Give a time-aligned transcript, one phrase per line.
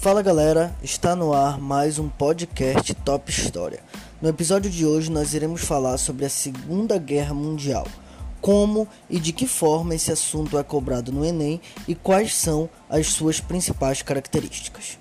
[0.00, 3.80] Fala galera, está no ar mais um podcast Top História.
[4.18, 7.86] No episódio de hoje nós iremos falar sobre a Segunda Guerra Mundial,
[8.40, 13.08] como e de que forma esse assunto é cobrado no Enem e quais são as
[13.08, 14.98] suas principais características.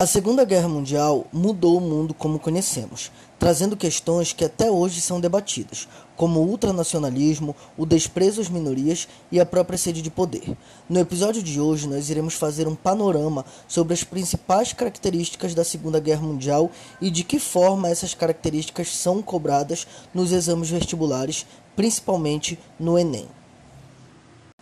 [0.00, 5.20] A Segunda Guerra Mundial mudou o mundo como conhecemos, trazendo questões que até hoje são
[5.20, 10.56] debatidas, como o ultranacionalismo, o desprezo às minorias e a própria sede de poder.
[10.88, 16.00] No episódio de hoje, nós iremos fazer um panorama sobre as principais características da Segunda
[16.00, 16.70] Guerra Mundial
[17.00, 23.28] e de que forma essas características são cobradas nos exames vestibulares, principalmente no Enem.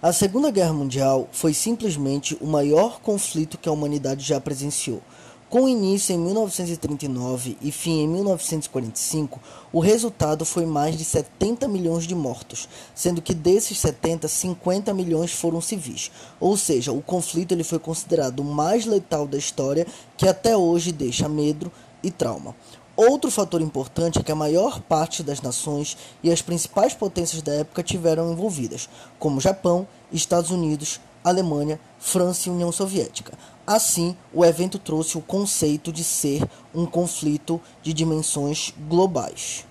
[0.03, 5.01] A Segunda Guerra Mundial foi simplesmente o maior conflito que a humanidade já presenciou.
[5.49, 9.41] Com início em 1939 e fim em 1945,
[9.73, 15.31] o resultado foi mais de 70 milhões de mortos, sendo que desses 70, 50 milhões
[15.31, 16.11] foram civis.
[16.41, 19.87] Ou seja, o conflito ele foi considerado o mais letal da história,
[20.17, 21.71] que até hoje deixa medo
[22.03, 22.53] e trauma.
[22.97, 27.53] Outro fator importante é que a maior parte das nações e as principais potências da
[27.53, 33.33] época tiveram envolvidas, como Japão, Estados Unidos, Alemanha, França e União Soviética.
[33.67, 39.67] Assim, o evento trouxe o conceito de ser um conflito de dimensões globais.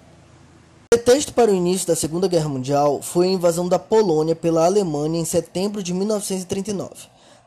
[0.87, 4.65] O pretexto para o início da Segunda Guerra Mundial foi a invasão da Polônia pela
[4.65, 6.91] Alemanha em setembro de 1939.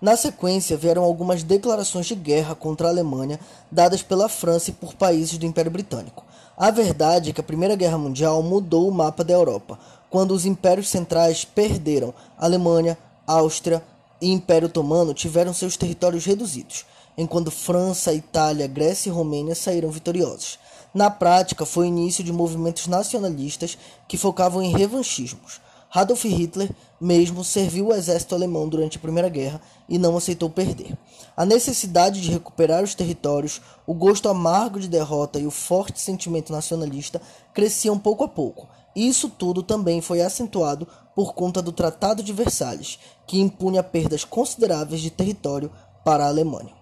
[0.00, 3.38] Na sequência, vieram algumas declarações de guerra contra a Alemanha
[3.70, 6.24] dadas pela França e por países do Império Britânico.
[6.56, 9.78] A verdade é que a Primeira Guerra Mundial mudou o mapa da Europa,
[10.08, 13.82] quando os impérios centrais perderam Alemanha, Áustria,
[14.20, 16.84] e Império Otomano tiveram seus territórios reduzidos,
[17.16, 20.58] enquanto França, Itália, Grécia e Romênia saíram vitoriosos.
[20.94, 25.60] Na prática, foi o início de movimentos nacionalistas que focavam em revanchismos.
[25.90, 30.96] Adolf Hitler mesmo serviu o exército alemão durante a Primeira Guerra e não aceitou perder.
[31.36, 36.52] A necessidade de recuperar os territórios, o gosto amargo de derrota e o forte sentimento
[36.52, 37.22] nacionalista
[37.54, 38.68] cresciam pouco a pouco.
[38.98, 42.98] Isso tudo também foi acentuado por conta do Tratado de Versalhes,
[43.28, 45.70] que impunha perdas consideráveis de território
[46.04, 46.74] para a Alemanha.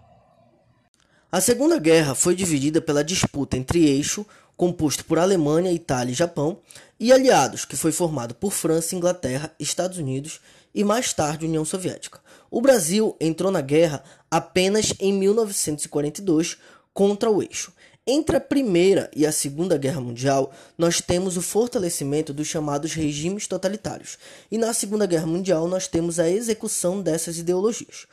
[1.31, 4.25] A Segunda Guerra foi dividida pela disputa entre eixo,
[4.57, 6.57] composto por Alemanha, Itália e Japão,
[6.99, 10.41] e aliados, que foi formado por França, Inglaterra, Estados Unidos
[10.75, 12.19] e mais tarde União Soviética.
[12.51, 16.57] O Brasil entrou na guerra apenas em 1942
[16.95, 17.75] contra o eixo.
[18.09, 23.49] Entre a Primeira e a Segunda Guerra Mundial, nós temos o fortalecimento dos chamados regimes
[23.49, 24.17] totalitários,
[24.49, 28.07] e na Segunda Guerra Mundial nós temos a execução dessas ideologias.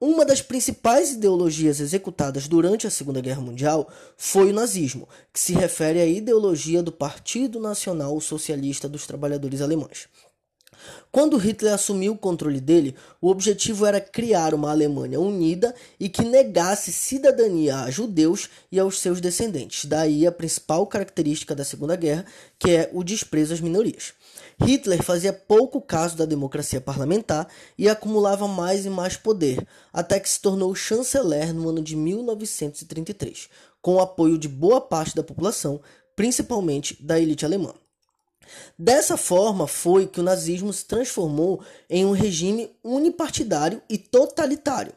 [0.00, 5.52] Uma das principais ideologias executadas durante a Segunda Guerra Mundial foi o nazismo, que se
[5.52, 10.06] refere à ideologia do Partido Nacional Socialista dos Trabalhadores Alemães.
[11.12, 16.22] Quando Hitler assumiu o controle dele, o objetivo era criar uma Alemanha unida e que
[16.22, 19.84] negasse cidadania a judeus e aos seus descendentes.
[19.84, 22.24] Daí a principal característica da Segunda Guerra,
[22.58, 24.12] que é o desprezo às minorias.
[24.62, 27.48] Hitler fazia pouco caso da democracia parlamentar
[27.78, 33.48] e acumulava mais e mais poder, até que se tornou chanceler no ano de 1933,
[33.80, 35.80] com o apoio de boa parte da população,
[36.14, 37.72] principalmente da elite alemã.
[38.78, 44.92] Dessa forma foi que o nazismo se transformou em um regime unipartidário e totalitário.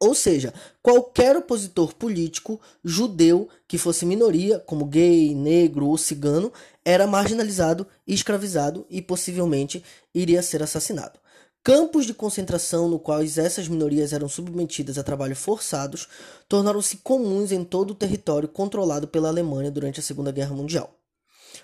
[0.00, 6.52] Ou seja, qualquer opositor político judeu que fosse minoria, como gay, negro ou cigano,
[6.84, 9.82] era marginalizado, escravizado e possivelmente
[10.14, 11.18] iria ser assassinado.
[11.64, 16.08] Campos de concentração no quais essas minorias eram submetidas a trabalho forçados
[16.48, 20.97] tornaram-se comuns em todo o território controlado pela Alemanha durante a Segunda Guerra Mundial.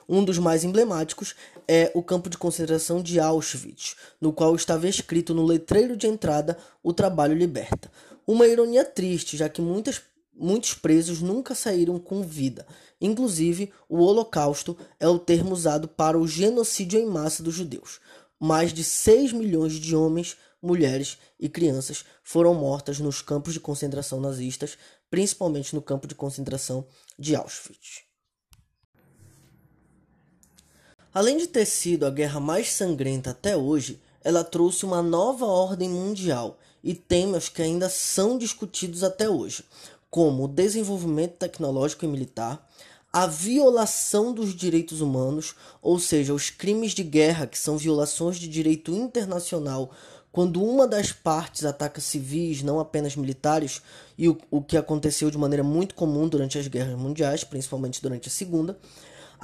[0.09, 1.35] Um dos mais emblemáticos
[1.67, 6.59] é o campo de concentração de Auschwitz, no qual estava escrito no letreiro de entrada
[6.83, 7.91] O trabalho liberta.
[8.27, 10.01] Uma ironia triste, já que muitas,
[10.35, 12.67] muitos presos nunca saíram com vida.
[13.01, 18.01] Inclusive, o Holocausto é o termo usado para o genocídio em massa dos judeus.
[18.41, 24.21] Mais de 6 milhões de homens, mulheres e crianças foram mortas nos campos de concentração
[24.21, 24.79] nazistas,
[25.11, 26.87] principalmente no campo de concentração
[27.19, 28.14] de Auschwitz.
[31.15, 35.89] Além de ter sido a guerra mais sangrenta até hoje, ela trouxe uma nova ordem
[35.89, 39.65] mundial e temas que ainda são discutidos até hoje,
[40.11, 42.69] como o desenvolvimento tecnológico e militar,
[43.13, 48.49] a violação dos direitos humanos, ou seja, os crimes de guerra, que são violações de
[48.49, 49.93] direito internacional,
[50.33, 53.81] quando uma das partes ataca civis, não apenas militares,
[54.19, 58.27] e o, o que aconteceu de maneira muito comum durante as guerras mundiais, principalmente durante
[58.27, 58.77] a Segunda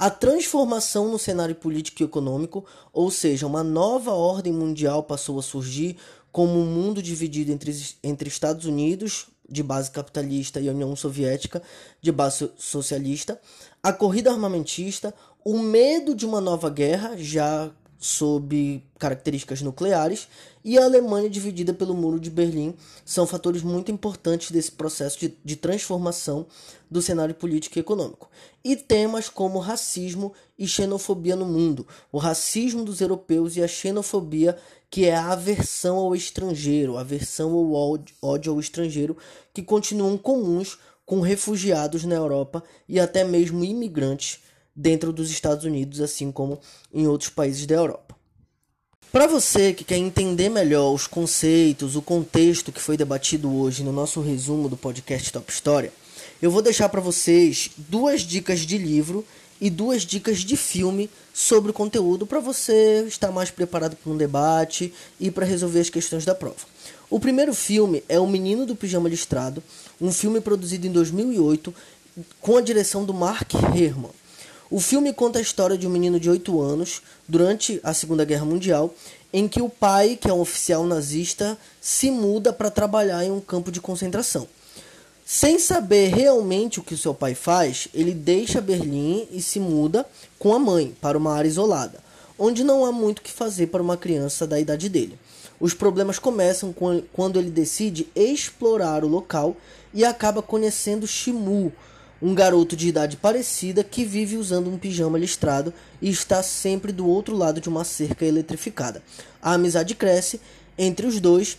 [0.01, 5.43] a transformação no cenário político e econômico, ou seja, uma nova ordem mundial passou a
[5.43, 5.95] surgir
[6.31, 7.71] como um mundo dividido entre,
[8.03, 11.61] entre Estados Unidos, de base capitalista, e União Soviética,
[12.01, 13.39] de base socialista,
[13.83, 15.13] a corrida armamentista,
[15.45, 17.69] o medo de uma nova guerra, já
[18.01, 20.27] sob características nucleares,
[20.65, 22.73] e a Alemanha dividida pelo Muro de Berlim
[23.05, 26.47] são fatores muito importantes desse processo de, de, transformação
[26.89, 28.27] do cenário político e econômico.
[28.63, 34.57] E temas como racismo e xenofobia no mundo, o racismo dos europeus e a xenofobia,
[34.89, 37.71] que é a aversão ao estrangeiro, a aversão ao
[38.19, 39.15] ódio ao estrangeiro,
[39.53, 44.39] que continuam comuns com refugiados na Europa e até mesmo imigrantes
[44.75, 46.59] dentro dos Estados Unidos, assim como
[46.93, 48.15] em outros países da Europa.
[49.11, 53.91] Para você que quer entender melhor os conceitos, o contexto que foi debatido hoje no
[53.91, 55.91] nosso resumo do podcast Top História,
[56.41, 59.25] eu vou deixar para vocês duas dicas de livro
[59.59, 64.17] e duas dicas de filme sobre o conteúdo para você estar mais preparado para um
[64.17, 66.65] debate e para resolver as questões da prova.
[67.09, 69.61] O primeiro filme é O Menino do Pijama Listrado,
[69.99, 71.73] um filme produzido em 2008
[72.39, 74.20] com a direção do Mark Herman.
[74.71, 78.45] O filme conta a história de um menino de 8 anos, durante a Segunda Guerra
[78.45, 78.95] Mundial,
[79.33, 83.41] em que o pai, que é um oficial nazista, se muda para trabalhar em um
[83.41, 84.47] campo de concentração.
[85.25, 90.05] Sem saber realmente o que o seu pai faz, ele deixa Berlim e se muda
[90.39, 91.99] com a mãe para uma área isolada,
[92.39, 95.19] onde não há muito o que fazer para uma criança da idade dele.
[95.59, 96.73] Os problemas começam
[97.11, 99.53] quando ele decide explorar o local
[99.93, 101.73] e acaba conhecendo Shimu,
[102.21, 107.07] um garoto de idade parecida que vive usando um pijama listrado e está sempre do
[107.07, 109.01] outro lado de uma cerca eletrificada.
[109.41, 110.39] A amizade cresce
[110.77, 111.57] entre os dois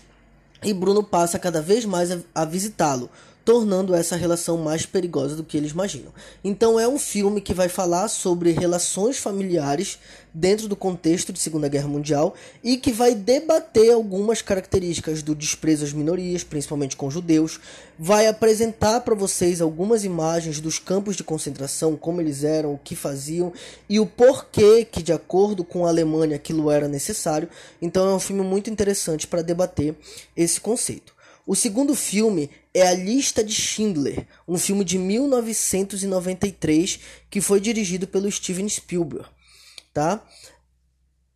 [0.63, 3.11] e Bruno passa cada vez mais a, visitá-lo,
[3.45, 6.13] tornando essa relação mais perigosa do que eles imaginam.
[6.45, 9.99] Então é um filme que vai falar sobre relações familiares
[10.35, 15.85] dentro do contexto de Segunda Guerra Mundial e que vai debater algumas características do desprezo
[15.85, 17.61] às minorias, principalmente com judeus,
[17.99, 22.97] vai apresentar para vocês algumas imagens dos campos de concentração, como eles eram, o que
[22.97, 23.53] faziam
[23.89, 27.49] e o porquê que de acordo com a Alemanha aquilo era necessário.
[27.81, 29.95] Então é um filme muito interessante para debater
[30.37, 31.13] esse conceito.
[31.47, 38.07] O segundo filme é A Lista de Schindler, um filme de 1993 que foi dirigido
[38.07, 39.29] pelo Steven Spielberg,
[39.93, 40.25] tá?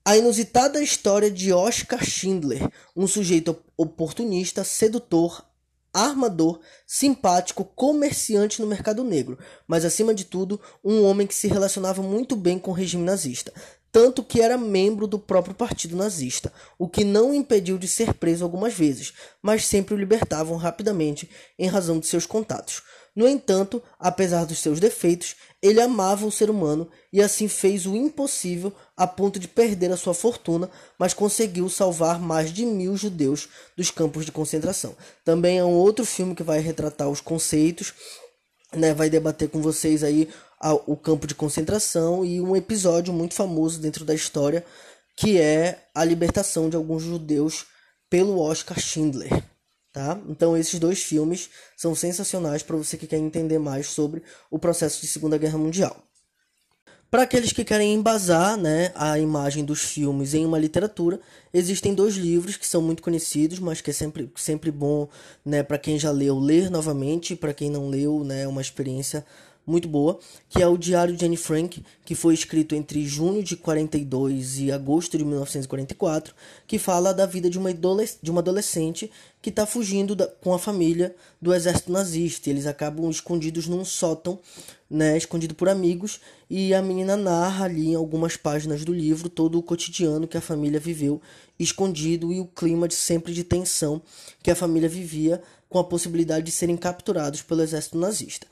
[0.05, 5.45] A inusitada história de Oscar Schindler, um sujeito oportunista, sedutor,
[5.93, 9.37] armador, simpático, comerciante no mercado negro,
[9.67, 13.53] mas acima de tudo, um homem que se relacionava muito bem com o regime nazista,
[13.97, 18.13] tanto que era membro do próprio partido nazista, o que não o impediu de ser
[18.13, 22.83] preso algumas vezes, mas sempre o libertavam rapidamente em razão de seus contatos.
[23.15, 27.97] No entanto, apesar dos seus defeitos, ele amava o ser humano e assim fez o
[27.97, 30.69] impossível a ponto de perder a sua fortuna,
[30.99, 34.95] mas conseguiu salvar mais de mil judeus dos campos de concentração.
[35.25, 37.95] Também é um outro filme que vai retratar os conceitos,
[38.77, 40.29] né, vai debater com vocês aí
[40.87, 44.65] o campo de concentração e um episódio muito famoso dentro da história
[45.17, 47.67] que é a libertação de alguns judeus
[48.11, 49.43] pelo Oscar Schindler.
[49.93, 50.21] Tá?
[50.29, 55.01] Então esses dois filmes são sensacionais para você que quer entender mais sobre o processo
[55.01, 56.06] de Segunda Guerra Mundial.
[57.09, 61.21] Para aqueles que querem embasar né, a imagem dos filmes em uma literatura,
[61.55, 65.09] existem dois livros que são muito conhecidos, mas que é sempre, sempre bom
[65.45, 69.25] né, para quem já leu ler novamente, para quem não leu, né, é uma experiência
[69.67, 70.19] muito boa,
[70.49, 74.71] que é o Diário de Anne Frank, que foi escrito entre junho de 42 e
[74.71, 76.35] agosto de 1944,
[76.67, 79.11] que fala da vida de uma, de uma adolescente
[79.43, 82.49] que está fugindo da, com a família do exército nazista.
[82.49, 84.39] Eles acabam escondidos num sótão,
[84.89, 89.59] né, escondido por amigos, e a menina narra ali em algumas páginas do livro todo
[89.59, 91.21] o cotidiano que a família viveu
[91.59, 94.03] escondido e o clima de sempre de tensão
[94.43, 98.47] que a família vivia com a possibilidade de serem capturados pelo exército nazista.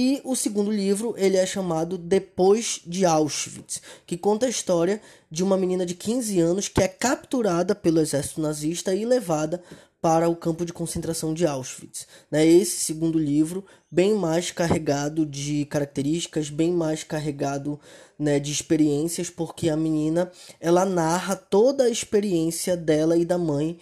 [0.00, 5.42] E o segundo livro, ele é chamado Depois de Auschwitz, que conta a história de
[5.42, 9.60] uma menina de 15 anos que é capturada pelo exército nazista e levada
[10.00, 12.06] para o campo de concentração de Auschwitz.
[12.30, 12.46] Né?
[12.46, 17.80] Esse segundo livro, bem mais carregado de características, bem mais carregado
[18.16, 23.76] né, de experiências, porque a menina ela narra toda a experiência dela e da mãe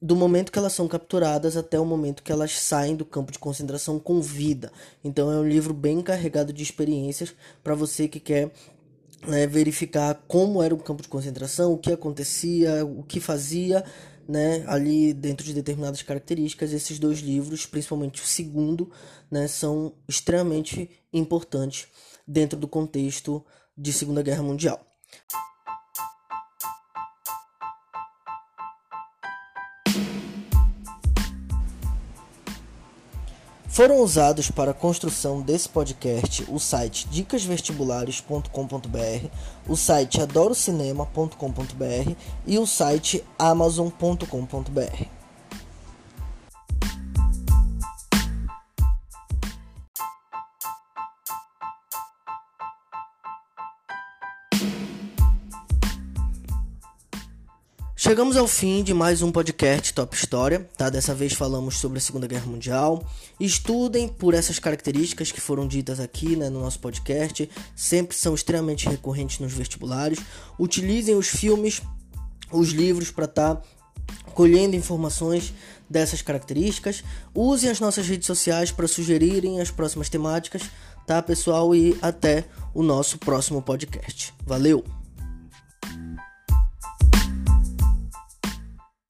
[0.00, 3.38] do momento que elas são capturadas até o momento que elas saem do campo de
[3.38, 4.72] concentração com vida.
[5.02, 8.52] Então é um livro bem carregado de experiências para você que quer
[9.26, 13.84] né, verificar como era o campo de concentração, o que acontecia, o que fazia,
[14.28, 16.72] né, ali dentro de determinadas características.
[16.72, 18.90] Esses dois livros, principalmente o segundo,
[19.28, 21.88] né, são extremamente importantes
[22.26, 23.44] dentro do contexto
[23.76, 24.80] de Segunda Guerra Mundial.
[33.78, 39.28] Foram usados para a construção desse podcast o site dicasvestibulares.com.br,
[39.68, 42.12] o site adorocinema.com.br
[42.44, 45.17] e o site amazon.com.br.
[58.08, 60.88] Chegamos ao fim de mais um podcast Top História, tá?
[60.88, 63.06] Dessa vez falamos sobre a Segunda Guerra Mundial.
[63.38, 67.46] Estudem por essas características que foram ditas aqui, né, no nosso podcast,
[67.76, 70.20] sempre são extremamente recorrentes nos vestibulares.
[70.58, 71.82] Utilizem os filmes,
[72.50, 73.62] os livros para estar tá
[74.32, 75.52] colhendo informações
[75.88, 77.04] dessas características.
[77.34, 80.62] Usem as nossas redes sociais para sugerirem as próximas temáticas,
[81.06, 81.74] tá, pessoal?
[81.74, 84.32] E até o nosso próximo podcast.
[84.46, 84.97] Valeu!